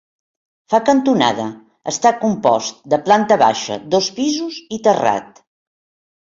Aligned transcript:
Fa 0.73 0.77
cantonada, 0.85 1.43
està 1.91 2.11
compost 2.21 2.81
de 2.95 2.99
planta 3.11 3.37
baixa, 3.43 3.79
dos 3.97 4.09
pisos 4.21 4.59
i 4.79 4.83
terrat. 4.89 5.41